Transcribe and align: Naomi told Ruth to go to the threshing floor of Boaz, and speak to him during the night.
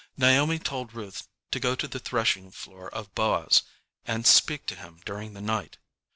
Naomi 0.17 0.57
told 0.57 0.95
Ruth 0.95 1.27
to 1.51 1.59
go 1.59 1.75
to 1.75 1.87
the 1.87 1.99
threshing 1.99 2.49
floor 2.49 2.89
of 2.91 3.13
Boaz, 3.13 3.61
and 4.03 4.25
speak 4.25 4.65
to 4.65 4.75
him 4.75 4.99
during 5.05 5.35
the 5.35 5.41
night. 5.41 5.77